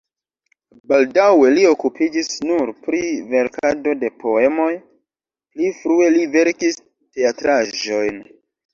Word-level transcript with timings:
Baldaŭe 0.91 1.51
li 1.57 1.65
okupiĝis 1.71 2.31
nur 2.47 2.73
pri 2.89 3.03
verkado 3.35 3.95
de 4.05 4.11
poemoj 4.25 4.73
(pli 4.83 5.73
frue 5.85 6.11
li 6.19 6.29
verkis 6.41 6.85
teatraĵojn). 6.91 8.23